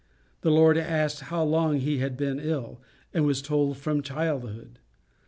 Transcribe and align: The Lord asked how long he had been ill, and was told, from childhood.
The 0.41 0.49
Lord 0.49 0.77
asked 0.79 1.19
how 1.25 1.43
long 1.43 1.77
he 1.79 1.99
had 1.99 2.17
been 2.17 2.39
ill, 2.39 2.81
and 3.13 3.23
was 3.23 3.39
told, 3.39 3.77
from 3.77 4.01
childhood. 4.01 4.79